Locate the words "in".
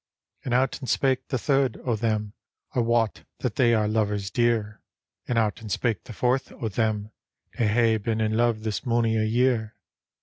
8.19-8.35